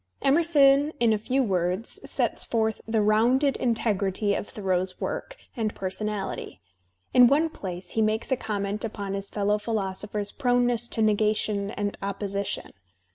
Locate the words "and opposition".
11.69-12.71